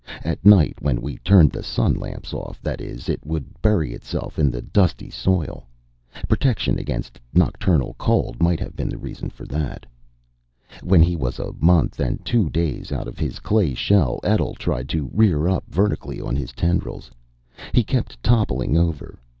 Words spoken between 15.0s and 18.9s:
rear up vertically on his tendrils. He kept toppling